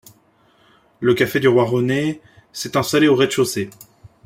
Le 0.99 1.13
café 1.13 1.39
du 1.39 1.47
Roy 1.47 1.63
René 1.63 2.21
s'est 2.53 2.75
installé 2.75 3.07
au 3.07 3.13
rez-de-chaussée. 3.15 3.69